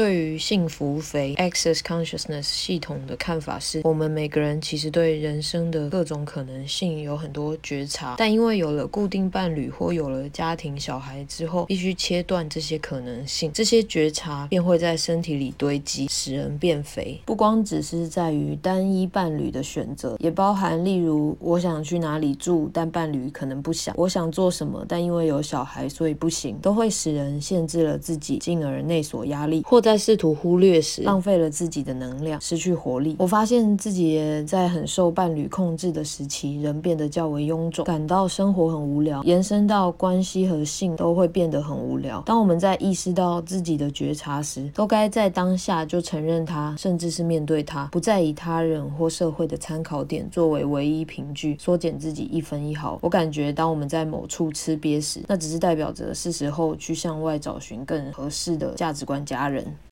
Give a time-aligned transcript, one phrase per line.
[0.00, 17.20] 对于幸福肥 Access Consciousness 系统的看法是，我们每个人其实对人生的各种可能性有很多觉察，但因为有了固定伴侣或有了家庭、小孩之后，必须切断这些可能性，这些觉察便会在身体里堆积，使人变肥。
[17.26, 33.16] 不光只是在于单一伴侣的选择，也包含例如我想去哪里住，但伴侣可能不想；我想做什么，但因为有小孩所以不行，都会使人限制了自己，进而内锁压力，或在在试图忽略时浪费了自己的能量，失去活力。
[33.18, 42.22] 我发现自己也在很受伴侣控制的时期，人变得较为臃肿，感到生活很无聊，延伸到关系和性都会变得很无聊。
[42.24, 52.96] 当我们在意识到自己的觉察时，都该在当下就承认它，甚至是面对它，不再以他人或社会的参考点作为唯一凭据，缩减自己一分一毫。
[53.02, 59.66] 我感觉，当我们在某处吃瘪时，那只是代表着是时候去向外找寻更合适的价值观家人。